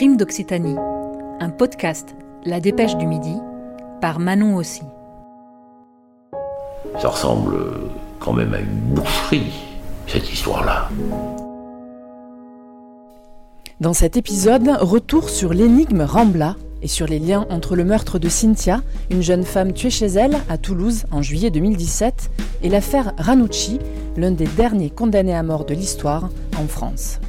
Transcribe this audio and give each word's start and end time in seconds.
Crime 0.00 0.16
d'Occitanie, 0.16 0.76
un 1.40 1.50
podcast 1.50 2.14
La 2.46 2.58
Dépêche 2.58 2.96
du 2.96 3.06
Midi 3.06 3.34
par 4.00 4.18
Manon 4.18 4.56
aussi. 4.56 4.80
Ça 6.98 7.08
ressemble 7.08 7.58
quand 8.18 8.32
même 8.32 8.54
à 8.54 8.60
une 8.60 8.94
boucherie, 8.94 9.52
cette 10.06 10.32
histoire-là. 10.32 10.88
Dans 13.80 13.92
cet 13.92 14.16
épisode, 14.16 14.70
retour 14.80 15.28
sur 15.28 15.52
l'énigme 15.52 16.00
Rambla 16.00 16.56
et 16.80 16.88
sur 16.88 17.06
les 17.06 17.18
liens 17.18 17.46
entre 17.50 17.76
le 17.76 17.84
meurtre 17.84 18.18
de 18.18 18.30
Cynthia, 18.30 18.80
une 19.10 19.20
jeune 19.20 19.44
femme 19.44 19.74
tuée 19.74 19.90
chez 19.90 20.06
elle 20.06 20.38
à 20.48 20.56
Toulouse 20.56 21.04
en 21.10 21.20
juillet 21.20 21.50
2017, 21.50 22.30
et 22.62 22.70
l'affaire 22.70 23.12
Ranucci, 23.18 23.80
l'un 24.16 24.30
des 24.30 24.46
derniers 24.46 24.88
condamnés 24.88 25.36
à 25.36 25.42
mort 25.42 25.66
de 25.66 25.74
l'histoire 25.74 26.30
en 26.58 26.66
France. 26.66 27.20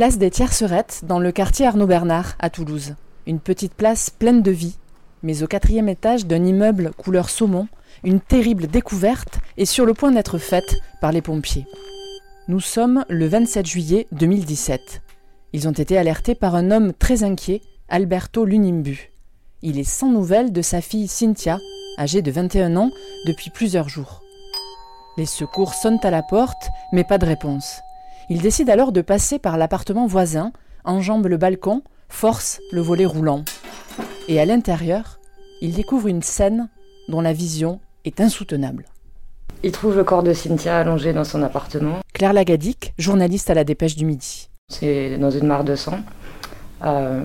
Place 0.00 0.16
des 0.16 0.30
Tiercerettes, 0.30 1.02
dans 1.06 1.18
le 1.18 1.30
quartier 1.30 1.66
Arnaud 1.66 1.86
Bernard, 1.86 2.32
à 2.38 2.48
Toulouse. 2.48 2.94
Une 3.26 3.38
petite 3.38 3.74
place 3.74 4.08
pleine 4.08 4.40
de 4.40 4.50
vie, 4.50 4.78
mais 5.22 5.42
au 5.42 5.46
quatrième 5.46 5.90
étage 5.90 6.24
d'un 6.24 6.42
immeuble 6.42 6.92
couleur 6.96 7.28
saumon, 7.28 7.68
une 8.02 8.18
terrible 8.18 8.66
découverte 8.66 9.40
est 9.58 9.66
sur 9.66 9.84
le 9.84 9.92
point 9.92 10.10
d'être 10.10 10.38
faite 10.38 10.76
par 11.02 11.12
les 11.12 11.20
pompiers. 11.20 11.66
Nous 12.48 12.60
sommes 12.60 13.04
le 13.10 13.26
27 13.28 13.66
juillet 13.66 14.06
2017. 14.12 15.02
Ils 15.52 15.68
ont 15.68 15.72
été 15.72 15.98
alertés 15.98 16.34
par 16.34 16.54
un 16.54 16.70
homme 16.70 16.94
très 16.94 17.22
inquiet, 17.22 17.60
Alberto 17.90 18.46
Lunimbu. 18.46 19.12
Il 19.60 19.78
est 19.78 19.84
sans 19.84 20.08
nouvelles 20.08 20.50
de 20.50 20.62
sa 20.62 20.80
fille 20.80 21.08
Cynthia, 21.08 21.58
âgée 21.98 22.22
de 22.22 22.30
21 22.30 22.74
ans, 22.76 22.90
depuis 23.26 23.50
plusieurs 23.50 23.90
jours. 23.90 24.22
Les 25.18 25.26
secours 25.26 25.74
sonnent 25.74 26.00
à 26.02 26.10
la 26.10 26.22
porte, 26.22 26.70
mais 26.90 27.04
pas 27.04 27.18
de 27.18 27.26
réponse. 27.26 27.82
Il 28.32 28.40
décide 28.40 28.70
alors 28.70 28.92
de 28.92 29.00
passer 29.00 29.40
par 29.40 29.58
l'appartement 29.58 30.06
voisin, 30.06 30.52
enjambe 30.84 31.26
le 31.26 31.36
balcon, 31.36 31.82
force 32.08 32.60
le 32.70 32.80
volet 32.80 33.04
roulant. 33.04 33.44
Et 34.28 34.38
à 34.38 34.44
l'intérieur, 34.44 35.18
il 35.60 35.74
découvre 35.74 36.06
une 36.06 36.22
scène 36.22 36.68
dont 37.08 37.22
la 37.22 37.32
vision 37.32 37.80
est 38.04 38.20
insoutenable. 38.20 38.84
Il 39.64 39.72
trouve 39.72 39.96
le 39.96 40.04
corps 40.04 40.22
de 40.22 40.32
Cynthia 40.32 40.78
allongé 40.78 41.12
dans 41.12 41.24
son 41.24 41.42
appartement. 41.42 41.98
Claire 42.12 42.32
Lagadic, 42.32 42.94
journaliste 42.98 43.50
à 43.50 43.54
la 43.54 43.64
Dépêche 43.64 43.96
du 43.96 44.04
Midi. 44.04 44.48
C'est 44.68 45.18
dans 45.18 45.32
une 45.32 45.48
mare 45.48 45.64
de 45.64 45.74
sang. 45.74 45.98
Euh, 46.84 47.24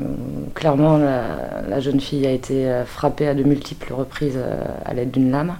clairement, 0.55 0.97
la, 0.97 1.79
jeune 1.81 1.99
fille 1.99 2.25
a 2.25 2.31
été 2.31 2.65
euh, 2.65 2.83
frappée 2.83 3.27
à 3.27 3.35
de 3.35 3.43
multiples 3.43 3.93
reprises 3.93 4.37
euh, 4.37 4.59
à 4.83 4.95
l'aide 4.95 5.11
d'une 5.11 5.29
lame. 5.29 5.55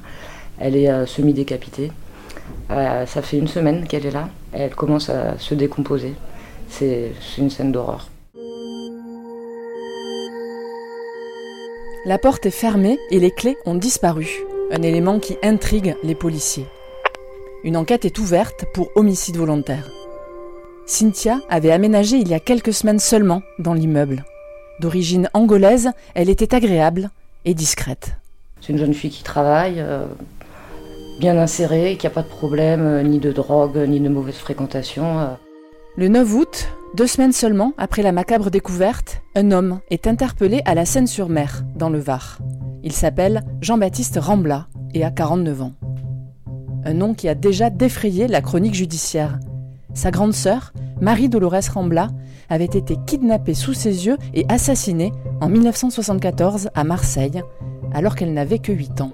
Elle 0.58 0.76
est 0.76 1.06
semi-décapitée. 1.06 1.92
Ça 2.70 3.22
fait 3.22 3.38
une 3.38 3.48
semaine 3.48 3.88
qu'elle 3.88 4.06
est 4.06 4.12
là. 4.12 4.30
Et 4.54 4.62
elle 4.62 4.76
commence 4.76 5.10
à 5.10 5.38
se 5.38 5.54
décomposer. 5.54 6.14
C'est 6.70 7.12
une 7.38 7.50
scène 7.50 7.72
d'horreur. 7.72 8.10
La 12.06 12.20
porte 12.20 12.46
est 12.46 12.52
fermée 12.52 13.00
et 13.10 13.20
les 13.20 13.32
clés 13.32 13.58
ont 13.66 13.76
disparu. 13.76 14.28
Un 14.72 14.82
élément 14.82 15.20
qui 15.20 15.38
intrigue 15.42 15.96
les 16.04 16.16
policiers. 16.16 16.68
Une 17.64 17.78
enquête 17.78 18.06
est 18.06 18.20
ouverte 18.20 18.66
pour 18.76 18.92
homicide 18.96 19.38
volontaire. 19.38 19.90
Cynthia 20.86 21.40
avait 21.50 21.72
aménagé 21.72 22.18
il 22.18 22.28
y 22.28 22.36
a 22.36 22.40
quelques 22.40 22.74
semaines 22.74 23.00
seulement 23.00 23.42
dans 23.58 23.74
l'immeuble. 23.74 24.24
D'origine 24.80 25.30
angolaise, 25.34 25.90
elle 26.14 26.30
était 26.30 26.54
agréable 26.54 27.10
et 27.44 27.56
discrète. 27.56 28.18
C'est 28.62 28.74
une 28.74 28.78
jeune 28.78 28.94
fille 28.94 29.10
qui 29.10 29.24
travaille, 29.24 29.80
euh, 29.80 30.06
bien 31.20 31.38
insérée, 31.38 31.98
qui 31.98 32.06
n'a 32.06 32.12
pas 32.12 32.22
de 32.22 32.28
problème, 32.28 32.82
euh, 32.82 33.04
ni 33.04 33.20
de 33.20 33.32
drogue, 33.32 33.78
ni 33.88 34.00
de 34.00 34.10
mauvaise 34.10 34.36
fréquentation. 34.36 35.20
Euh. 35.20 35.28
Le 35.96 36.08
9 36.08 36.34
août, 36.36 36.68
deux 36.96 37.08
semaines 37.08 37.32
seulement 37.32 37.74
après 37.78 38.02
la 38.02 38.12
macabre 38.12 38.52
découverte, 38.52 39.22
un 39.36 39.52
homme 39.52 39.80
est 39.90 40.08
interpellé 40.08 40.62
à 40.66 40.76
la 40.76 40.86
Seine-sur-Mer, 40.86 41.64
dans 41.76 41.90
le 41.90 42.00
Var. 42.00 42.40
Il 42.84 42.92
s'appelle 42.92 43.44
Jean-Baptiste 43.62 44.20
Rambla 44.22 44.68
et 44.94 45.04
a 45.04 45.12
49 45.12 45.62
ans. 45.62 45.74
Un 46.84 46.94
nom 46.94 47.14
qui 47.14 47.28
a 47.28 47.36
déjà 47.36 47.70
défrayé 47.70 48.28
la 48.28 48.42
chronique 48.42 48.76
judiciaire. 48.76 49.40
Sa 49.94 50.12
grande 50.12 50.34
sœur, 50.34 50.74
Marie-Dolores 51.02 51.72
Rambla, 51.74 52.10
avait 52.50 52.66
été 52.66 52.96
kidnappée 53.08 53.56
sous 53.56 53.74
ses 53.74 54.06
yeux 54.06 54.18
et 54.34 54.46
assassinée 54.50 55.12
en 55.42 55.50
1974 55.50 56.70
à 56.76 56.84
Marseille, 56.84 57.42
alors 57.94 58.16
qu'elle 58.16 58.34
n'avait 58.34 58.60
que 58.60 58.72
8 58.72 59.02
ans. 59.02 59.12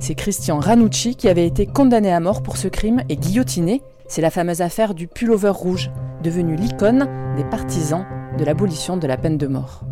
C'est 0.00 0.14
Christian 0.14 0.58
Ranucci 0.58 1.14
qui 1.14 1.28
avait 1.28 1.46
été 1.46 1.66
condamné 1.66 2.10
à 2.10 2.20
mort 2.20 2.42
pour 2.42 2.56
ce 2.56 2.68
crime 2.68 3.02
et 3.10 3.16
guillotiné. 3.16 3.82
C'est 4.08 4.22
la 4.22 4.30
fameuse 4.30 4.62
affaire 4.62 4.94
du 4.94 5.06
pullover 5.06 5.50
rouge, 5.50 5.90
devenue 6.24 6.56
l'icône 6.56 7.06
des 7.36 7.44
partisans 7.44 8.06
de 8.38 8.44
l'abolition 8.44 8.96
de 8.96 9.06
la 9.06 9.18
peine 9.18 9.36
de 9.36 9.46
mort. 9.46 9.82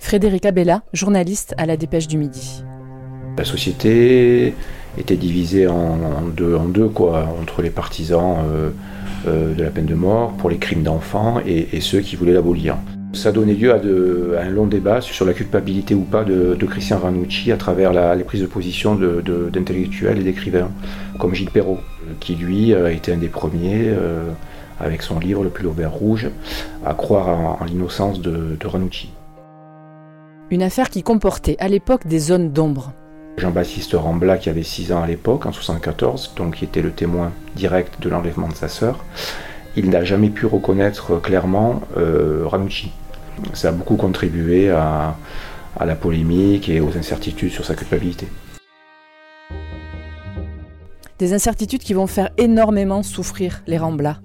Frédéric 0.00 0.44
Abella, 0.44 0.82
journaliste 0.92 1.54
à 1.56 1.66
la 1.66 1.76
Dépêche 1.76 2.08
du 2.08 2.18
Midi. 2.18 2.64
La 3.38 3.44
société 3.44 4.54
était 4.98 5.16
divisé 5.16 5.68
en, 5.68 6.22
deux, 6.36 6.56
entre 6.56 7.62
les 7.62 7.70
partisans 7.70 8.38
euh, 8.44 8.70
euh, 9.28 9.54
de 9.54 9.62
la 9.62 9.70
peine 9.70 9.86
de 9.86 9.94
mort 9.94 10.32
pour 10.32 10.50
les 10.50 10.58
crimes 10.58 10.82
d'enfants 10.82 11.40
et, 11.46 11.80
ceux 11.80 12.00
qui 12.00 12.16
voulaient 12.16 12.32
l'abolir. 12.32 12.76
Ça 13.12 13.32
donnait 13.32 13.54
lieu 13.54 13.72
à, 13.72 14.42
un 14.42 14.50
long 14.50 14.66
débat 14.66 15.00
sur 15.00 15.26
la 15.26 15.32
culpabilité 15.32 15.94
ou 15.94 16.02
pas 16.02 16.22
de, 16.22 16.56
Christian 16.66 16.98
Ranucci 16.98 17.50
à 17.50 17.56
travers 17.56 17.92
les 18.14 18.24
prises 18.24 18.42
de 18.42 18.46
position 18.46 18.94
d'intellectuels 18.94 20.18
et 20.18 20.22
d'écrivains, 20.22 20.70
comme 21.18 21.34
Gilles 21.34 21.50
Perrault, 21.50 21.80
qui 22.20 22.36
lui 22.36 22.74
a 22.74 22.90
été 22.90 23.12
un 23.12 23.16
des 23.16 23.28
premiers, 23.28 23.88
euh, 23.88 24.30
avec 24.78 25.02
son 25.02 25.18
livre 25.18 25.42
Le 25.42 25.50
Pullover 25.50 25.86
Rouge, 25.86 26.30
à 26.86 26.94
croire 26.94 27.28
en, 27.28 27.64
l'innocence 27.64 28.20
de, 28.20 28.56
de 28.58 28.66
Ranucci. 28.66 29.10
Une 30.50 30.62
affaire 30.62 30.88
qui 30.88 31.02
comportait 31.02 31.56
à 31.58 31.68
l'époque 31.68 32.06
des 32.06 32.18
zones 32.18 32.52
d'ombre. 32.52 32.92
Jean-Baptiste 33.38 33.94
Rambla, 33.94 34.38
qui 34.38 34.50
avait 34.50 34.62
6 34.62 34.92
ans 34.92 35.02
à 35.02 35.06
l'époque, 35.06 35.46
en 35.46 35.50
1974, 35.50 36.34
donc 36.36 36.56
qui 36.56 36.64
était 36.64 36.82
le 36.82 36.90
témoin 36.90 37.32
direct 37.56 38.00
de 38.00 38.08
l'enlèvement 38.08 38.48
de 38.48 38.54
sa 38.54 38.68
sœur, 38.68 39.04
il 39.76 39.90
n'a 39.90 40.04
jamais 40.04 40.28
pu 40.28 40.46
reconnaître 40.46 41.20
clairement 41.20 41.80
euh, 41.96 42.42
Ranucci. 42.44 42.90
Ça 43.54 43.68
a 43.68 43.72
beaucoup 43.72 43.96
contribué 43.96 44.70
à, 44.70 45.16
la 45.80 45.94
polémique 45.94 46.68
et 46.68 46.80
aux 46.80 46.96
incertitudes 46.96 47.52
sur 47.52 47.64
sa 47.64 47.74
culpabilité. 47.74 48.28
Des 51.18 51.32
incertitudes 51.32 51.82
qui 51.82 51.94
vont 51.94 52.06
faire 52.06 52.30
énormément 52.38 53.02
souffrir 53.02 53.62
les 53.66 53.78
Rambla. 53.78 54.20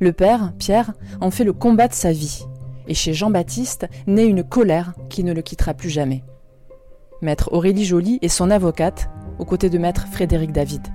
Le 0.00 0.12
père, 0.12 0.52
Pierre, 0.58 0.92
en 1.20 1.30
fait 1.30 1.44
le 1.44 1.52
combat 1.52 1.88
de 1.88 1.94
sa 1.94 2.12
vie. 2.12 2.44
Et 2.86 2.94
chez 2.94 3.12
Jean-Baptiste 3.12 3.88
naît 4.06 4.26
une 4.26 4.44
colère 4.44 4.94
qui 5.08 5.24
ne 5.24 5.32
le 5.32 5.42
quittera 5.42 5.74
plus 5.74 5.90
jamais. 5.90 6.22
Maître 7.20 7.48
Aurélie 7.52 7.84
Joly 7.84 8.18
et 8.22 8.28
son 8.28 8.50
avocate, 8.50 9.10
aux 9.38 9.44
côtés 9.44 9.70
de 9.70 9.78
Maître 9.78 10.06
Frédéric 10.10 10.52
David. 10.52 10.86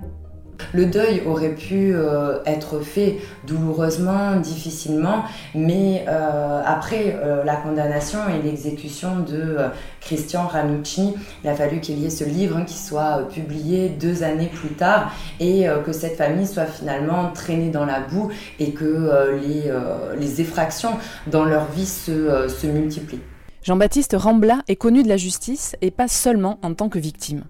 Le 0.74 0.86
deuil 0.86 1.24
aurait 1.26 1.56
pu 1.56 1.94
euh, 1.94 2.40
être 2.46 2.80
fait 2.80 3.18
douloureusement, 3.46 4.36
difficilement, 4.38 5.24
mais 5.54 6.06
euh, 6.08 6.62
après 6.66 7.16
euh, 7.22 7.44
la 7.44 7.56
condamnation 7.56 8.20
et 8.30 8.42
l'exécution 8.42 9.20
de 9.20 9.58
Christian 10.02 10.48
Ranucci, 10.48 11.14
il 11.44 11.50
a 11.50 11.56
fallu 11.56 11.80
qu'il 11.80 12.00
y 12.00 12.06
ait 12.06 12.10
ce 12.10 12.24
livre 12.24 12.58
hein, 12.58 12.64
qui 12.66 12.78
soit 12.78 13.28
publié 13.30 13.90
deux 13.90 14.24
années 14.24 14.50
plus 14.54 14.74
tard 14.76 15.12
et 15.40 15.66
que 15.86 15.92
cette 15.92 16.18
famille 16.18 16.48
soit 16.48 16.66
finalement 16.66 17.32
traînée 17.34 17.70
dans 17.70 17.86
la 17.86 18.00
boue 18.00 18.32
et 18.60 18.72
que 18.72 19.38
les, 19.42 20.42
effractions 20.42 20.94
dans 21.28 21.46
leur 21.46 21.66
vie 21.72 21.86
se 21.86 22.68
multiplient. 22.68 23.22
Jean-Baptiste 23.64 24.16
Rambla 24.18 24.62
est 24.68 24.76
connu 24.76 25.04
de 25.04 25.08
la 25.08 25.16
justice 25.16 25.78
et 25.82 25.90
pas 25.92 26.10
seulement 26.10 26.60
en 26.64 26.74
tant 26.74 26.90
que 26.90 27.00
victime. 27.00 27.44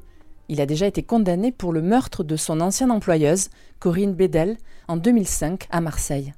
Il 0.50 0.60
a 0.62 0.66
déjà 0.66 0.88
été 0.88 1.04
condamné 1.04 1.52
pour 1.52 1.72
le 1.72 1.82
meurtre 1.82 2.24
de 2.24 2.36
son 2.36 2.60
ancienne 2.60 2.92
employeuse, 2.92 3.50
Corinne 3.80 4.14
Bédel, 4.14 4.58
en 4.88 4.98
2005 4.98 5.68
à 5.72 5.82
Marseille. 5.82 6.34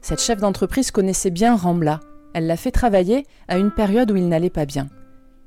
Cette 0.00 0.20
chef 0.20 0.40
d'entreprise 0.40 0.90
connaissait 0.90 1.30
bien 1.30 1.54
Rambla. 1.54 2.00
Elle 2.34 2.46
l'a 2.46 2.56
fait 2.56 2.70
travailler 2.70 3.26
à 3.48 3.58
une 3.58 3.70
période 3.70 4.10
où 4.10 4.16
il 4.16 4.28
n'allait 4.28 4.50
pas 4.50 4.66
bien. 4.66 4.88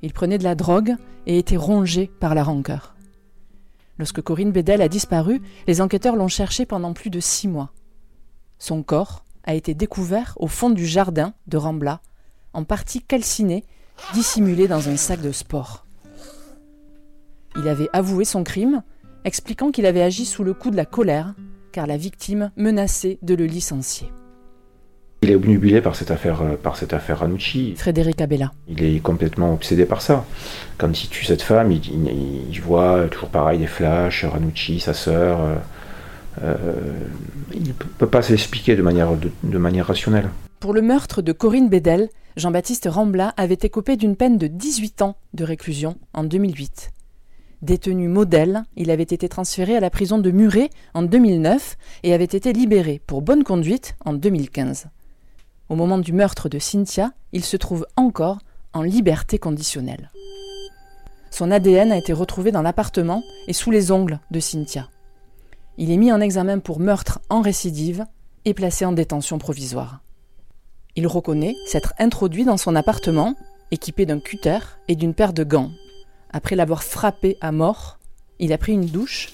Il 0.02 0.14
prenait 0.14 0.38
de 0.38 0.44
la 0.44 0.56
drogue 0.56 0.96
et 1.26 1.38
était 1.38 1.58
rongé 1.58 2.12
par 2.20 2.36
la 2.36 2.44
rancœur. 2.44 2.96
Lorsque 4.00 4.22
Corinne 4.22 4.52
Bédel 4.52 4.82
a 4.82 4.90
disparu, 4.90 5.42
les 5.68 5.82
enquêteurs 5.82 6.16
l'ont 6.16 6.28
cherché 6.28 6.66
pendant 6.66 6.94
plus 6.94 7.10
de 7.10 7.20
six 7.20 7.48
mois. 7.48 7.72
Son 8.60 8.84
corps 8.84 9.24
a 9.44 9.54
été 9.54 9.74
découvert 9.74 10.34
au 10.38 10.48
fond 10.48 10.70
du 10.70 10.86
jardin 10.86 11.34
de 11.48 11.58
Rambla, 11.58 12.02
en 12.54 12.64
partie 12.64 13.02
calciné, 13.02 13.64
dissimulé 14.14 14.68
dans 14.68 14.90
un 14.90 14.98
sac 14.98 15.22
de 15.22 15.32
sport. 15.32 15.86
Il 17.58 17.68
avait 17.68 17.90
avoué 17.94 18.26
son 18.26 18.44
crime, 18.44 18.82
expliquant 19.26 19.72
qu'il 19.72 19.86
avait 19.86 20.02
agi 20.02 20.26
sous 20.26 20.44
le 20.44 20.54
coup 20.54 20.72
de 20.72 20.76
la 20.76 20.86
colère, 20.86 21.36
car 21.72 21.88
la 21.88 21.98
victime 21.98 22.52
menaçait 22.58 23.20
de 23.22 23.36
le 23.36 23.46
licencier. 23.46 24.12
Il 25.24 25.32
est 25.32 25.36
obnubilé 25.36 25.80
par 25.80 25.96
cette 25.96 26.12
affaire, 26.12 26.42
euh, 26.42 26.56
par 26.62 26.76
cette 26.76 26.94
affaire 26.94 27.20
Ranucci. 27.20 27.76
Frédéric 27.78 28.20
Abella. 28.20 28.52
Il 28.68 28.84
est 28.84 29.00
complètement 29.00 29.54
obsédé 29.54 29.86
par 29.86 30.02
ça. 30.02 30.26
Quand 30.78 31.02
il 31.02 31.08
tue 31.08 31.24
cette 31.24 31.42
femme, 31.42 31.72
il, 31.72 32.62
voit 32.62 33.08
toujours 33.10 33.30
pareil 33.30 33.60
des 33.60 33.68
flashs, 33.68 34.26
Ranucci, 34.26 34.82
sa 34.82 34.94
sœur. 34.94 35.40
Euh, 35.42 35.56
euh, 36.44 36.58
il 37.54 37.64
ne 37.64 37.74
peut 37.74 38.08
pas 38.08 38.22
s'expliquer 38.22 38.76
de 38.76 38.82
manière, 38.82 39.12
de, 39.44 39.58
manière 39.58 39.88
rationnelle. 39.88 40.30
Pour 40.60 40.74
le 40.74 40.82
meurtre 40.82 41.22
de 41.22 41.32
Corinne 41.32 41.70
Bédel, 41.70 42.10
Jean-Baptiste 42.36 42.90
Rambla 42.92 43.34
avait 43.38 43.58
écopé 43.62 43.96
d'une 43.96 44.18
peine 44.18 44.38
de 44.38 44.48
18 44.48 45.04
ans 45.04 45.16
de 45.34 45.44
réclusion 45.46 45.98
en 46.14 46.24
2008. 46.24 46.92
Détenu 47.64 48.10
modèle, 48.10 48.66
il 48.76 48.92
avait 48.92 49.04
été 49.04 49.30
transféré 49.30 49.78
à 49.78 49.80
la 49.80 49.90
prison 49.90 50.18
de 50.18 50.32
Muret 50.32 50.70
en 50.94 51.02
2009 51.02 51.78
et 52.04 52.14
avait 52.14 52.26
été 52.26 52.52
libéré 52.52 53.02
pour 53.08 53.22
bonne 53.22 53.46
conduite 53.46 53.96
en 54.04 54.12
2015. 54.12 54.88
Au 55.70 55.76
moment 55.76 55.98
du 55.98 56.12
meurtre 56.12 56.50
de 56.50 56.60
Cynthia, 56.60 57.14
il 57.32 57.46
se 57.46 57.56
trouve 57.56 57.88
encore 57.96 58.40
en 58.74 58.82
liberté 58.82 59.38
conditionnelle. 59.38 60.12
Son 61.32 61.52
ADN 61.52 61.94
a 61.94 61.98
été 61.98 62.12
retrouvé 62.12 62.52
dans 62.52 62.62
l'appartement 62.62 63.24
et 63.48 63.54
sous 63.54 63.72
les 63.72 63.94
ongles 63.94 64.20
de 64.30 64.42
Cynthia. 64.42 64.90
Il 65.78 65.90
est 65.90 65.96
mis 65.96 66.12
en 66.12 66.20
examen 66.20 66.60
pour 66.60 66.82
meurtre 66.82 67.22
en 67.30 67.40
récidive 67.40 68.06
et 68.44 68.54
placé 68.54 68.84
en 68.84 68.92
détention 68.92 69.38
provisoire. 69.38 70.02
Il 70.98 71.08
reconnaît 71.08 71.56
s'être 71.66 71.94
introduit 71.98 72.44
dans 72.44 72.58
son 72.58 72.76
appartement, 72.76 73.36
équipé 73.72 74.06
d'un 74.06 74.20
cutter 74.20 74.60
et 74.90 74.98
d'une 74.98 75.14
paire 75.14 75.32
de 75.32 75.46
gants. 75.46 75.72
Après 76.34 76.56
l'avoir 76.56 76.84
frappé 76.84 77.38
à 77.42 77.52
mort, 77.52 78.00
il 78.40 78.54
a 78.54 78.58
pris 78.58 78.74
une 78.74 78.88
douche, 78.88 79.32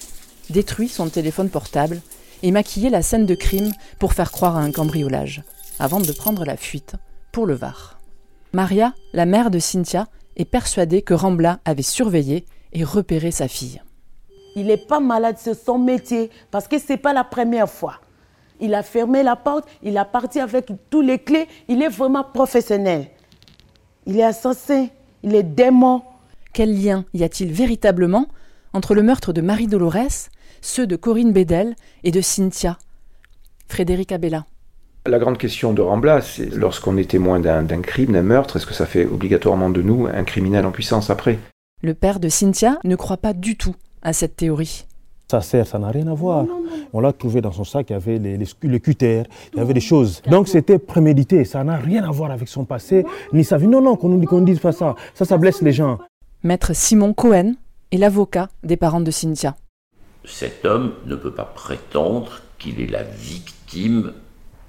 détruit 0.50 0.88
son 0.88 1.08
téléphone 1.08 1.48
portable 1.48 2.02
et 2.42 2.50
maquillé 2.52 2.90
la 2.90 3.00
scène 3.00 3.24
de 3.24 3.34
crime 3.34 3.72
pour 3.98 4.12
faire 4.12 4.30
croire 4.30 4.56
à 4.56 4.60
un 4.60 4.70
cambriolage, 4.70 5.42
avant 5.78 6.00
de 6.00 6.12
prendre 6.12 6.44
la 6.44 6.58
fuite 6.58 6.96
pour 7.32 7.46
le 7.46 7.54
Var. 7.54 7.98
Maria, 8.52 8.94
la 9.14 9.24
mère 9.24 9.50
de 9.50 9.58
Cynthia, 9.58 10.08
est 10.36 10.44
persuadée 10.44 11.00
que 11.00 11.14
Rambla 11.14 11.60
avait 11.64 11.82
surveillé 11.82 12.44
et 12.72 12.84
repéré 12.84 13.30
sa 13.30 13.48
fille. 13.48 13.80
Il 14.54 14.66
n'est 14.66 14.76
pas 14.76 15.00
malade, 15.00 15.36
c'est 15.38 15.54
son 15.54 15.78
métier, 15.78 16.30
parce 16.50 16.68
que 16.68 16.78
ce 16.78 16.92
n'est 16.92 16.98
pas 16.98 17.12
la 17.12 17.24
première 17.24 17.70
fois. 17.70 18.00
Il 18.60 18.74
a 18.74 18.82
fermé 18.82 19.22
la 19.22 19.36
porte, 19.36 19.66
il 19.82 19.96
a 19.96 20.04
parti 20.04 20.38
avec 20.38 20.70
tous 20.90 21.00
les 21.00 21.18
clés, 21.18 21.48
il 21.68 21.82
est 21.82 21.88
vraiment 21.88 22.24
professionnel. 22.24 23.08
Il 24.06 24.18
est 24.18 24.24
assassin, 24.24 24.88
il 25.22 25.34
est 25.34 25.42
démon. 25.42 26.02
Quel 26.52 26.82
lien 26.82 27.04
y 27.14 27.22
a-t-il 27.22 27.52
véritablement 27.52 28.26
entre 28.72 28.94
le 28.94 29.02
meurtre 29.02 29.32
de 29.32 29.40
Marie 29.40 29.68
Dolores, 29.68 30.28
ceux 30.60 30.86
de 30.86 30.96
Corinne 30.96 31.32
Bédel 31.32 31.76
et 32.02 32.10
de 32.10 32.20
Cynthia 32.20 32.76
Frédéric 33.68 34.10
Abella? 34.10 34.46
La 35.06 35.18
grande 35.18 35.38
question 35.38 35.72
de 35.72 35.80
Rambla, 35.80 36.20
c'est 36.20 36.54
lorsqu'on 36.54 36.96
est 36.96 37.10
témoin 37.10 37.40
d'un 37.40 37.80
crime, 37.80 38.12
d'un 38.12 38.22
meurtre, 38.22 38.56
est-ce 38.56 38.66
que 38.66 38.74
ça 38.74 38.84
fait 38.84 39.06
obligatoirement 39.06 39.70
de 39.70 39.80
nous 39.80 40.06
un 40.06 40.24
criminel 40.24 40.66
en 40.66 40.72
puissance 40.72 41.08
après? 41.08 41.38
Le 41.82 41.94
père 41.94 42.20
de 42.20 42.28
Cynthia 42.28 42.78
ne 42.84 42.96
croit 42.96 43.16
pas 43.16 43.32
du 43.32 43.56
tout 43.56 43.74
à 44.02 44.12
cette 44.12 44.36
théorie. 44.36 44.84
Ça 45.30 45.40
sert, 45.40 45.66
ça 45.66 45.78
n'a 45.78 45.88
rien 45.88 46.08
à 46.08 46.14
voir. 46.14 46.44
On 46.92 47.00
l'a 47.00 47.12
trouvé 47.12 47.40
dans 47.40 47.52
son 47.52 47.62
sac, 47.62 47.86
il 47.88 47.92
y 47.92 47.96
avait 47.96 48.18
les, 48.18 48.36
les, 48.36 48.80
cutters, 48.80 49.26
il 49.52 49.58
y 49.58 49.60
avait 49.60 49.72
des 49.72 49.80
choses. 49.80 50.22
Donc 50.28 50.48
c'était 50.48 50.78
prémédité, 50.78 51.44
ça 51.44 51.62
n'a 51.62 51.76
rien 51.76 52.02
à 52.02 52.10
voir 52.10 52.32
avec 52.32 52.48
son 52.48 52.64
passé, 52.64 53.06
ni 53.32 53.44
sa 53.44 53.56
vie. 53.56 53.68
Non, 53.68 53.80
non, 53.80 53.94
qu'on 53.94 54.08
nous 54.08 54.26
qu'on 54.26 54.40
dise 54.40 54.58
pas 54.58 54.72
ça. 54.72 54.96
Ça, 55.14 55.24
ça 55.24 55.38
blesse 55.38 55.62
les 55.62 55.72
gens. 55.72 55.98
Maître 56.42 56.74
Simon 56.74 57.12
Cohen 57.12 57.56
est 57.92 57.98
l'avocat 57.98 58.48
des 58.62 58.78
parents 58.78 59.02
de 59.02 59.10
Cynthia. 59.10 59.56
Cet 60.24 60.64
homme 60.64 60.94
ne 61.04 61.14
peut 61.14 61.34
pas 61.34 61.44
prétendre 61.44 62.40
qu'il 62.58 62.80
est 62.80 62.86
la 62.86 63.02
victime 63.02 64.14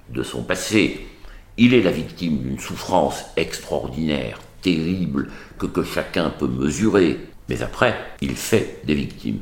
de 0.10 0.22
son 0.22 0.44
passé. 0.44 1.08
Il 1.56 1.74
est 1.74 1.82
la 1.82 1.92
victime 1.92 2.40
d'une 2.40 2.60
souffrance 2.60 3.24
extraordinaire, 3.38 4.42
terrible, 4.62 5.32
que, 5.58 5.66
que 5.66 5.84
chacun 5.84 6.30
peut 6.30 6.48
mesurer. 6.48 7.22
Mais 7.48 7.64
après, 7.64 7.96
il 8.20 8.36
fait 8.36 8.82
des 8.84 8.96
victimes. 8.96 9.40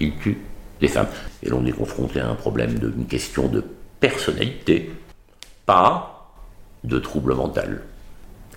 Il 0.00 0.16
tue 0.16 0.38
des 0.80 0.88
femmes. 0.88 1.08
Et 1.44 1.48
l'on 1.48 1.64
est 1.64 1.70
confronté 1.70 2.18
à 2.18 2.28
un 2.28 2.34
problème 2.34 2.76
d'une 2.80 3.06
question 3.06 3.46
de 3.46 3.62
personnalité, 4.00 4.90
pas 5.64 6.32
de 6.82 6.98
trouble 6.98 7.34
mental. 7.36 7.82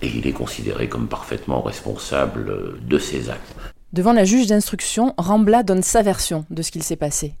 Et 0.02 0.08
il 0.08 0.26
est 0.26 0.32
considéré 0.32 0.88
comme 0.88 1.08
parfaitement 1.08 1.62
responsable 1.62 2.78
de 2.86 2.98
ses 2.98 3.30
actes. 3.30 3.54
Devant 3.92 4.12
la 4.12 4.24
juge 4.24 4.46
d'instruction, 4.46 5.14
Rambla 5.16 5.62
donne 5.62 5.82
sa 5.82 6.02
version 6.02 6.44
de 6.50 6.62
ce 6.62 6.70
qu'il 6.70 6.82
s'est 6.82 6.96
passé. 6.96 7.34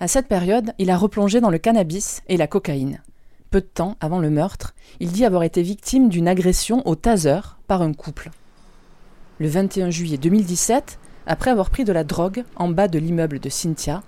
À 0.00 0.08
cette 0.08 0.28
période, 0.28 0.72
il 0.78 0.90
a 0.90 0.96
replongé 0.96 1.40
dans 1.40 1.50
le 1.50 1.58
cannabis 1.58 2.22
et 2.28 2.36
la 2.36 2.46
cocaïne. 2.46 3.02
Peu 3.50 3.60
de 3.60 3.66
temps 3.66 3.96
avant 4.00 4.18
le 4.18 4.30
meurtre, 4.30 4.74
il 5.00 5.10
dit 5.10 5.24
avoir 5.24 5.42
été 5.42 5.62
victime 5.62 6.08
d'une 6.08 6.28
agression 6.28 6.86
au 6.86 6.94
taser 6.94 7.40
par 7.66 7.82
un 7.82 7.92
couple. 7.92 8.30
Le 9.38 9.48
21 9.48 9.90
juillet 9.90 10.18
2017, 10.18 10.98
après 11.26 11.50
avoir 11.50 11.70
pris 11.70 11.84
de 11.84 11.92
la 11.92 12.04
drogue 12.04 12.44
en 12.56 12.68
bas 12.68 12.88
de 12.88 12.98
l'immeuble 12.98 13.38
de 13.38 13.48
Cynthia, 13.48 14.02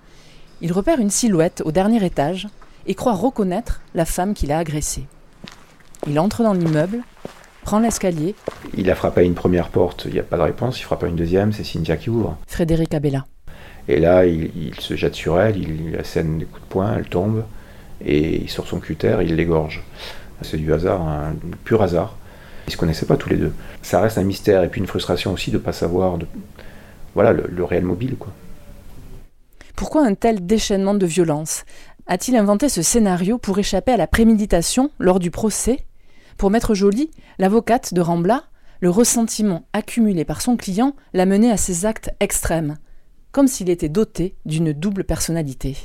il 0.61 0.73
repère 0.73 1.01
une 1.01 1.11
silhouette 1.11 1.62
au 1.65 1.73
dernier 1.73 2.05
étage 2.05 2.49
et 2.87 2.95
croit 2.95 3.15
reconnaître 3.15 3.81
la 3.95 4.05
femme 4.05 4.35
qu'il 4.35 4.53
a 4.53 4.59
agressée. 4.59 5.07
Il 6.07 6.19
entre 6.19 6.43
dans 6.43 6.55
l'immeuble, 6.55 7.03
prend 7.71 7.79
l'escalier. 7.79 8.35
Il 8.77 8.91
a 8.91 8.97
frappé 8.97 9.21
à 9.21 9.23
une 9.23 9.37
première 9.37 9.69
porte, 9.69 10.07
il 10.07 10.15
n'y 10.15 10.19
a 10.19 10.25
pas 10.25 10.37
de 10.37 10.43
réponse, 10.43 10.81
il 10.81 10.83
frappe 10.83 11.05
à 11.05 11.07
une 11.07 11.15
deuxième, 11.15 11.53
c'est 11.53 11.63
Cynthia 11.63 11.97
qui 11.97 12.11
ouvre. 12.11 12.37
Frédéric 12.49 12.93
Abella. 12.95 13.27
Et 13.87 14.01
là, 14.01 14.27
il, 14.27 14.75
se 14.81 14.97
jette 14.97 15.15
sur 15.15 15.41
elle, 15.41 15.57
il 15.57 15.97
assène 15.97 16.39
des 16.39 16.47
coups 16.47 16.63
de 16.63 16.67
poing, 16.67 16.97
elle 16.97 17.07
tombe 17.07 17.45
et 18.05 18.43
il 18.43 18.51
sort 18.51 18.67
son 18.67 18.81
cutter 18.81 19.19
il 19.23 19.37
l'égorge. 19.37 19.85
C'est 20.43 20.57
du 20.57 20.73
hasard, 20.73 21.01
un 21.01 21.37
pur 21.63 21.81
hasard. 21.81 22.17
Ils 22.67 22.73
se 22.73 22.77
connaissaient 22.77 23.07
pas 23.07 23.17
tous 23.17 23.29
les 23.29 23.37
deux. 23.37 23.53
Ça 23.83 24.01
reste 24.01 24.19
un 24.19 24.25
mystère 24.25 24.65
et 24.65 24.69
puis 24.69 24.81
une 24.81 24.89
frustration 24.89 25.33
aussi 25.33 25.53
de 25.53 25.59
ne 25.59 25.63
pas 25.63 25.73
savoir 25.73 26.19
de, 26.19 26.27
voilà, 27.15 27.33
le, 27.33 27.63
réel 27.63 27.85
mobile. 27.85 28.17
Quoi. 28.19 28.33
Pourquoi 29.77 30.05
un 30.05 30.15
tel 30.15 30.45
déchaînement 30.45 30.95
de 30.95 31.07
violence? 31.07 31.63
A-t-il 32.09 32.37
inventé 32.37 32.69
ce 32.69 32.83
scénario 32.83 33.39
pour 33.39 33.61
échapper 33.61 33.93
à 33.93 33.97
la 33.97 34.09
préméditation 34.09 34.91
lors 34.99 35.21
du 35.21 35.31
procès? 35.31 35.85
Pour 36.41 36.51
mettre 36.51 36.73
joli, 36.73 37.11
l'avocate 37.39 37.93
de 37.93 38.01
Rambla, 38.01 38.45
le 38.81 38.89
ressentiment 38.89 39.67
accumulé 39.75 40.25
par 40.25 40.41
son 40.41 40.57
client 40.57 40.97
l'a 41.13 41.27
mené 41.27 41.53
à 41.53 41.59
ces 41.59 41.85
actes 41.85 42.15
extrêmes, 42.19 42.79
comme 43.31 43.47
s'il 43.47 43.69
était 43.69 43.91
doté 43.91 44.37
d'une 44.47 44.73
double 44.73 45.05
personnalité. 45.05 45.77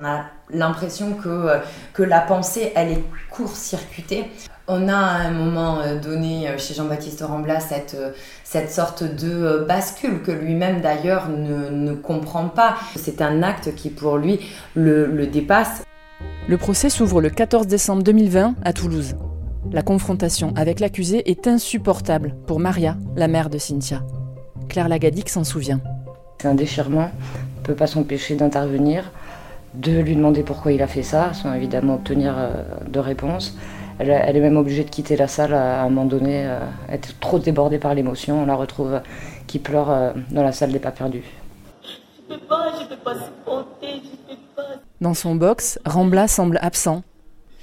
On 0.00 0.06
a 0.06 0.24
l'impression 0.48 1.12
que, 1.12 1.28
euh, 1.28 1.58
que 1.92 2.02
la 2.02 2.22
pensée, 2.22 2.72
elle 2.74 2.88
est 2.90 3.04
court-circuitée. 3.28 4.24
On 4.66 4.88
a 4.88 4.96
à 4.96 5.26
un 5.26 5.30
moment 5.30 5.80
euh, 5.80 6.00
donné 6.00 6.48
euh, 6.48 6.56
chez 6.56 6.72
Jean-Baptiste 6.72 7.20
Rambla 7.20 7.60
cette, 7.60 7.98
cette 8.44 8.72
sorte 8.72 9.04
de 9.04 9.66
bascule 9.68 10.22
que 10.22 10.32
lui-même 10.32 10.80
d'ailleurs 10.80 11.28
ne, 11.28 11.68
ne, 11.68 11.92
comprend 11.92 12.48
pas. 12.48 12.78
C'est 12.96 13.20
un 13.20 13.42
acte 13.42 13.74
qui 13.74 13.90
pour 13.90 14.16
lui 14.16 14.40
le, 14.74 15.04
le 15.04 15.26
dépasse. 15.26 15.82
Le 16.48 16.56
procès 16.56 16.88
s'ouvre 16.88 17.20
le 17.20 17.28
14 17.28 17.66
décembre 17.66 18.02
2020 18.02 18.54
à 18.64 18.72
Toulouse. 18.72 19.16
La 19.70 19.82
confrontation 19.82 20.52
avec 20.56 20.80
l'accusé 20.80 21.30
est 21.30 21.46
insupportable 21.46 22.34
pour 22.46 22.58
Maria, 22.58 22.96
la 23.16 23.28
mère 23.28 23.48
de 23.48 23.58
Cynthia. 23.58 24.02
Claire 24.68 24.88
Lagadic 24.88 25.28
s'en 25.28 25.44
souvient. 25.44 25.80
C'est 26.40 26.48
un 26.48 26.54
déchirement, 26.54 27.10
on 27.56 27.60
ne 27.60 27.64
peut 27.64 27.74
pas 27.74 27.86
s'empêcher 27.86 28.34
d'intervenir 28.34 29.10
de 29.74 30.00
lui 30.00 30.16
demander 30.16 30.42
pourquoi 30.42 30.72
il 30.72 30.82
a 30.82 30.86
fait 30.86 31.02
ça, 31.02 31.32
sans 31.32 31.54
évidemment 31.54 31.94
obtenir 31.94 32.34
euh, 32.36 32.64
de 32.88 32.98
réponse. 32.98 33.56
Elle, 33.98 34.10
est 34.10 34.40
même 34.40 34.56
obligée 34.56 34.84
de 34.84 34.90
quitter 34.90 35.16
la 35.16 35.28
salle 35.28 35.54
à 35.54 35.82
un 35.82 35.88
moment 35.88 36.06
donné, 36.06 36.44
euh, 36.46 36.58
elle 36.88 36.96
est 36.96 37.20
trop 37.20 37.38
débordée 37.38 37.78
par 37.78 37.94
l'émotion. 37.94 38.42
On 38.42 38.46
la 38.46 38.54
retrouve 38.54 39.00
qui 39.46 39.58
pleure 39.58 39.90
euh, 39.90 40.12
dans 40.30 40.42
la 40.42 40.52
salle 40.52 40.72
des 40.72 40.78
pas 40.78 40.90
perdus. 40.90 41.24
Dans 45.00 45.14
son 45.14 45.34
box, 45.34 45.78
Rambla 45.84 46.28
semble 46.28 46.58
absent. 46.62 47.02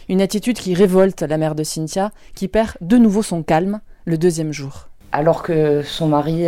Une 0.09 0.21
attitude 0.21 0.57
qui 0.57 0.73
révolte 0.73 1.21
la 1.21 1.37
mère 1.37 1.55
de 1.55 1.63
Cynthia, 1.63 2.11
qui 2.35 2.47
perd 2.47 2.71
de 2.81 2.97
nouveau 2.97 3.21
son 3.21 3.43
calme 3.43 3.79
le 4.05 4.17
deuxième 4.17 4.51
jour. 4.51 4.89
Alors 5.11 5.43
que 5.43 5.83
son 5.83 6.07
mari 6.07 6.47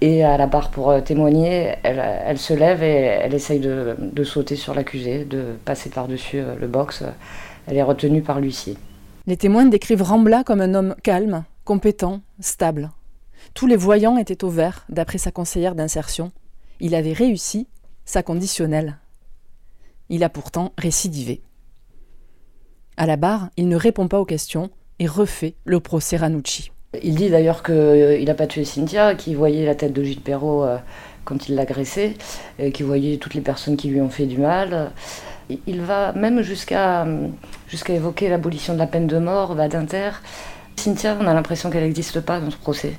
et 0.00 0.24
à 0.24 0.36
la 0.36 0.46
barre 0.46 0.70
pour 0.70 0.90
euh, 0.90 1.00
témoigner, 1.00 1.74
elle, 1.82 2.38
se 2.38 2.54
lève 2.54 2.82
et 2.82 3.20
elle 3.22 3.34
essaye 3.34 3.60
de, 3.60 4.24
sauter 4.24 4.56
sur 4.56 4.74
l'accusé, 4.74 5.24
de 5.24 5.56
passer 5.64 5.90
par-dessus 5.90 6.38
euh, 6.38 6.54
le 6.56 6.68
box. 6.68 7.02
Elle 7.66 7.76
est 7.76 7.82
retenue 7.82 8.22
par 8.22 8.40
l'huissier. 8.40 8.76
Les 9.26 9.36
témoins 9.36 9.66
décrivent 9.66 10.02
Rambla 10.02 10.44
comme 10.44 10.60
un 10.60 10.74
homme 10.74 10.94
calme, 11.02 11.44
compétent, 11.64 12.20
stable. 12.40 12.90
Tous 13.54 13.66
les 13.66 13.76
voyants 13.76 14.16
étaient 14.16 14.44
au 14.44 14.50
vert, 14.50 14.84
d'après 14.88 15.18
sa 15.18 15.30
conseillère 15.30 15.74
d'insertion. 15.74 16.32
Il 16.80 16.94
avait 16.94 17.12
réussi 17.12 17.66
sa 18.04 18.22
conditionnelle. 18.22 18.98
Il 20.08 20.24
a 20.24 20.28
pourtant 20.28 20.72
récidivé. 20.78 21.42
À 23.00 23.06
la 23.06 23.16
barre, 23.16 23.50
il 23.56 23.68
ne 23.68 23.76
répond 23.76 24.08
pas 24.08 24.18
aux 24.18 24.24
questions 24.24 24.70
et 24.98 25.06
refait 25.06 25.54
le 25.64 25.78
procès 25.78 26.16
Ranucci. 26.16 26.72
Il 27.00 27.14
dit 27.14 27.30
d'ailleurs 27.30 27.62
qu'il 27.62 27.74
euh, 27.76 28.24
n'a 28.24 28.34
pas 28.34 28.48
tué 28.48 28.64
Cynthia, 28.64 29.14
qu'il 29.14 29.36
voyait 29.36 29.64
la 29.64 29.76
tête 29.76 29.92
de 29.92 30.02
Gilles 30.02 30.20
Perrault 30.20 30.64
euh, 30.64 30.78
quand 31.24 31.48
il 31.48 31.54
l'agressait, 31.54 32.14
qu'il 32.74 32.86
voyait 32.86 33.18
toutes 33.18 33.34
les 33.34 33.40
personnes 33.40 33.76
qui 33.76 33.88
lui 33.88 34.00
ont 34.00 34.08
fait 34.08 34.26
du 34.26 34.38
mal. 34.38 34.90
Il 35.68 35.82
va 35.82 36.12
même 36.14 36.42
jusqu'à 36.42 37.06
évoquer 37.88 38.28
l'abolition 38.30 38.74
de 38.74 38.78
la 38.80 38.88
peine 38.88 39.06
de 39.06 39.18
mort, 39.18 39.54
d'Inter. 39.54 40.10
Cynthia, 40.74 41.16
on 41.20 41.26
a 41.28 41.34
l'impression 41.34 41.70
qu'elle 41.70 41.84
n'existe 41.84 42.20
pas 42.20 42.40
dans 42.40 42.50
ce 42.50 42.56
procès. 42.56 42.94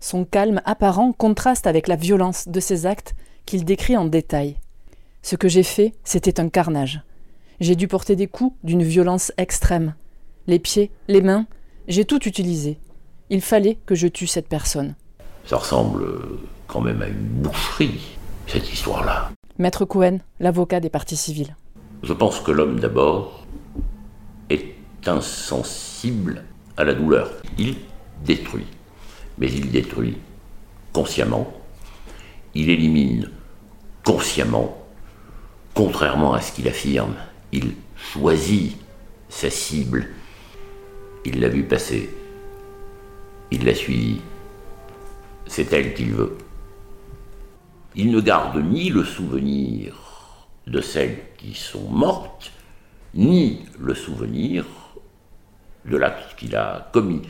Son 0.00 0.26
calme 0.26 0.60
apparent 0.66 1.12
contraste 1.12 1.66
avec 1.66 1.88
la 1.88 1.96
violence 1.96 2.46
de 2.48 2.60
ses 2.60 2.84
actes 2.84 3.14
qu'il 3.46 3.64
décrit 3.64 3.96
en 3.96 4.04
détail. 4.04 4.56
Ce 5.22 5.34
que 5.34 5.48
j'ai 5.48 5.62
fait, 5.62 5.94
c'était 6.04 6.40
un 6.40 6.50
carnage. 6.50 7.00
J'ai 7.60 7.74
dû 7.74 7.88
porter 7.88 8.14
des 8.14 8.28
coups 8.28 8.54
d'une 8.62 8.84
violence 8.84 9.32
extrême. 9.36 9.94
Les 10.46 10.60
pieds, 10.60 10.92
les 11.08 11.20
mains, 11.20 11.46
j'ai 11.88 12.04
tout 12.04 12.28
utilisé. 12.28 12.78
Il 13.30 13.40
fallait 13.40 13.78
que 13.84 13.96
je 13.96 14.06
tue 14.06 14.28
cette 14.28 14.48
personne. 14.48 14.94
Ça 15.44 15.56
ressemble 15.56 16.06
quand 16.68 16.80
même 16.80 17.02
à 17.02 17.08
une 17.08 17.16
boucherie, 17.16 18.16
cette 18.46 18.72
histoire-là. 18.72 19.32
Maître 19.58 19.84
Cohen, 19.84 20.18
l'avocat 20.38 20.78
des 20.78 20.88
parties 20.88 21.16
civiles. 21.16 21.56
Je 22.04 22.12
pense 22.12 22.38
que 22.38 22.52
l'homme 22.52 22.78
d'abord 22.78 23.44
est 24.50 24.74
insensible 25.06 26.44
à 26.76 26.84
la 26.84 26.94
douleur. 26.94 27.28
Il 27.58 27.74
détruit, 28.24 28.66
mais 29.36 29.50
il 29.50 29.72
détruit 29.72 30.16
consciemment. 30.92 31.52
Il 32.54 32.70
élimine 32.70 33.30
consciemment, 34.04 34.78
contrairement 35.74 36.34
à 36.34 36.40
ce 36.40 36.52
qu'il 36.52 36.68
affirme. 36.68 37.14
Il 37.52 37.74
choisit 37.96 38.76
sa 39.28 39.50
cible. 39.50 40.08
Il 41.24 41.40
l'a 41.40 41.48
vu 41.48 41.64
passer. 41.64 42.10
Il 43.50 43.64
l'a 43.64 43.74
suivi. 43.74 44.20
C'est 45.46 45.72
elle 45.72 45.94
qu'il 45.94 46.12
veut. 46.12 46.36
Il 47.94 48.10
ne 48.10 48.20
garde 48.20 48.56
ni 48.56 48.90
le 48.90 49.02
souvenir 49.02 49.96
de 50.66 50.80
celles 50.80 51.18
qui 51.38 51.54
sont 51.54 51.88
mortes, 51.88 52.52
ni 53.14 53.64
le 53.78 53.94
souvenir 53.94 54.66
de 55.86 55.96
l'acte 55.96 56.38
qu'il 56.38 56.54
a 56.54 56.90
commis. 56.92 57.22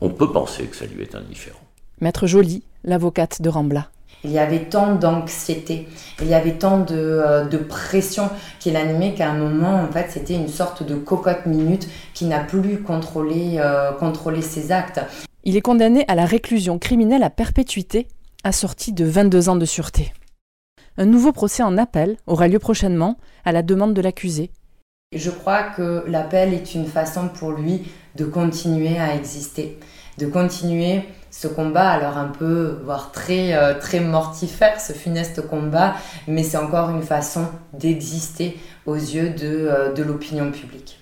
On 0.00 0.10
peut 0.10 0.32
penser 0.32 0.66
que 0.66 0.76
ça 0.76 0.86
lui 0.86 1.02
est 1.02 1.14
indifférent. 1.14 1.60
Maître 2.00 2.26
Joly, 2.26 2.62
l'avocate 2.84 3.40
de 3.40 3.48
Rambla. 3.48 3.90
Il 4.22 4.30
y 4.30 4.38
avait 4.38 4.64
tant 4.64 4.96
d'anxiété, 4.96 5.88
il 6.20 6.28
y 6.28 6.34
avait 6.34 6.58
tant 6.58 6.80
de, 6.80 6.94
euh, 6.94 7.44
de 7.44 7.56
pression 7.56 8.28
qui 8.58 8.70
l'animait 8.70 9.14
qu'à 9.14 9.30
un 9.30 9.38
moment, 9.38 9.82
en 9.82 9.90
fait, 9.90 10.08
c'était 10.10 10.34
une 10.34 10.48
sorte 10.48 10.82
de 10.82 10.94
cocotte 10.94 11.46
minute 11.46 11.88
qui 12.12 12.26
n'a 12.26 12.40
plus 12.40 12.82
contrôlé, 12.82 13.54
euh, 13.56 13.92
contrôlé 13.92 14.42
ses 14.42 14.72
actes. 14.72 15.00
Il 15.44 15.56
est 15.56 15.62
condamné 15.62 16.04
à 16.06 16.14
la 16.14 16.26
réclusion 16.26 16.78
criminelle 16.78 17.22
à 17.22 17.30
perpétuité, 17.30 18.08
assorti 18.44 18.92
de 18.92 19.06
22 19.06 19.48
ans 19.48 19.56
de 19.56 19.64
sûreté. 19.64 20.12
Un 20.98 21.06
nouveau 21.06 21.32
procès 21.32 21.62
en 21.62 21.78
appel 21.78 22.18
aura 22.26 22.46
lieu 22.46 22.58
prochainement 22.58 23.16
à 23.46 23.52
la 23.52 23.62
demande 23.62 23.94
de 23.94 24.02
l'accusé. 24.02 24.50
Je 25.12 25.30
crois 25.30 25.62
que 25.62 26.04
l'appel 26.06 26.52
est 26.52 26.74
une 26.74 26.86
façon 26.86 27.28
pour 27.28 27.52
lui 27.52 27.82
de 28.16 28.24
continuer 28.24 28.98
à 28.98 29.14
exister, 29.14 29.78
de 30.18 30.26
continuer 30.26 31.02
ce 31.30 31.46
combat, 31.46 31.88
alors 31.88 32.18
un 32.18 32.26
peu, 32.26 32.80
voire 32.84 33.12
très, 33.12 33.54
euh, 33.54 33.78
très 33.78 34.00
mortifère, 34.00 34.80
ce 34.80 34.92
funeste 34.92 35.46
combat, 35.46 35.94
mais 36.26 36.42
c'est 36.42 36.56
encore 36.56 36.90
une 36.90 37.02
façon 37.02 37.46
d'exister 37.72 38.58
aux 38.86 38.96
yeux 38.96 39.30
de, 39.30 39.68
euh, 39.68 39.92
de 39.92 40.02
l'opinion 40.02 40.50
publique. 40.50 40.99